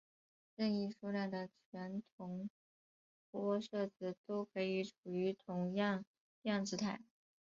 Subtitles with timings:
[0.55, 2.49] 任意数量的全同
[3.31, 6.03] 玻色子都可以处于同样
[6.41, 6.99] 量子态。